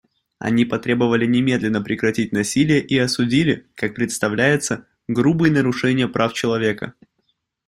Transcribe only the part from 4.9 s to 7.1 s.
грубые нарушения прав человека.